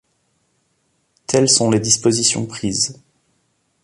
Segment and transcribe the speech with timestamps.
[1.27, 2.99] Telles sont les dispositions prises.